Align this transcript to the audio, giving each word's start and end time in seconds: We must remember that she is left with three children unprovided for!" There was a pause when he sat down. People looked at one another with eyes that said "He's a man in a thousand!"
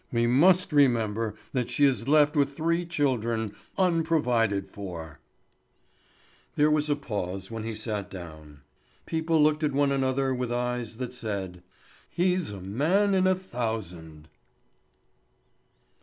We 0.11 0.25
must 0.25 0.73
remember 0.73 1.35
that 1.53 1.69
she 1.69 1.85
is 1.85 2.07
left 2.07 2.35
with 2.35 2.55
three 2.57 2.87
children 2.87 3.53
unprovided 3.77 4.71
for!" 4.71 5.19
There 6.55 6.71
was 6.71 6.89
a 6.89 6.95
pause 6.95 7.51
when 7.51 7.61
he 7.65 7.75
sat 7.75 8.09
down. 8.09 8.61
People 9.05 9.43
looked 9.43 9.61
at 9.63 9.73
one 9.73 9.91
another 9.91 10.33
with 10.33 10.51
eyes 10.51 10.97
that 10.97 11.13
said 11.13 11.61
"He's 12.09 12.49
a 12.49 12.59
man 12.61 13.13
in 13.13 13.27
a 13.27 13.35
thousand!" 13.35 14.27